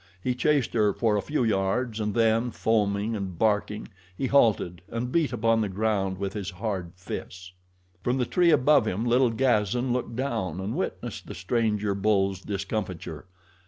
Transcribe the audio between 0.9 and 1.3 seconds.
for a